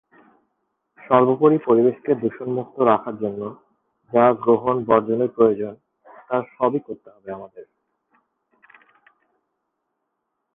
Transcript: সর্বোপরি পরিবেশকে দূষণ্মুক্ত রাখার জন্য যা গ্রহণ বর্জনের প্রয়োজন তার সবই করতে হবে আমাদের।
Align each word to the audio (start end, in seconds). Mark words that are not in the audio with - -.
সর্বোপরি 0.99 1.57
পরিবেশকে 1.67 2.11
দূষণ্মুক্ত 2.15 2.75
রাখার 2.81 3.15
জন্য 3.17 3.41
যা 4.11 4.25
গ্রহণ 4.41 4.75
বর্জনের 4.85 5.31
প্রয়োজন 5.35 5.73
তার 6.27 6.43
সবই 6.55 6.79
করতে 6.79 7.07
হবে 7.09 7.29
আমাদের। 7.31 7.65